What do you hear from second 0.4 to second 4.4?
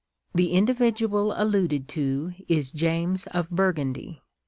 individual alluded to is James of Burgundy.